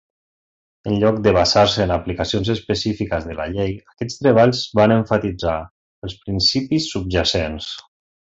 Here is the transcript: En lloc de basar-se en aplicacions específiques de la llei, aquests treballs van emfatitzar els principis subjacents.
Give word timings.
En 0.91 0.95
lloc 1.01 1.17
de 1.25 1.33
basar-se 1.35 1.83
en 1.85 1.91
aplicacions 1.95 2.49
específiques 2.53 3.27
de 3.27 3.35
la 3.41 3.47
llei, 3.57 3.75
aquests 3.93 4.17
treballs 4.23 4.63
van 4.81 4.95
emfatitzar 4.97 5.57
els 6.09 6.17
principis 6.25 6.89
subjacents. 6.97 7.69